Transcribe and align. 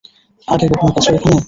আগে 0.47 0.65
কখনো 0.71 0.89
গেছ 0.95 1.07
ওখানে? 1.11 1.37